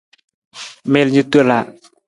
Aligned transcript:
Miil 0.91 1.09
ni 1.13 1.23
tola. 1.31 1.59